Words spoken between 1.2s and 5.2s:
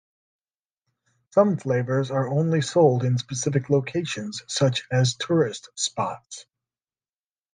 Some flavors are only sold in specific locations, such as